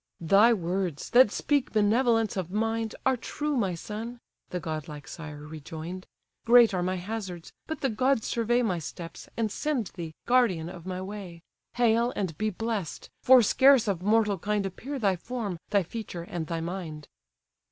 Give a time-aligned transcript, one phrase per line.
[0.25, 4.19] "Thy words, that speak benevolence of mind, Are true, my son!
[4.49, 6.07] (the godlike sire rejoin'd:)
[6.43, 10.87] Great are my hazards; but the gods survey My steps, and send thee, guardian of
[10.87, 11.43] my way.
[11.75, 13.09] Hail, and be bless'd!
[13.21, 17.07] For scarce of mortal kind Appear thy form, thy feature, and thy mind."